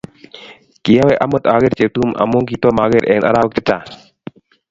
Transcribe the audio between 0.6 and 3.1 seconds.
Kiawe amut ager Cheptum amun kitomaker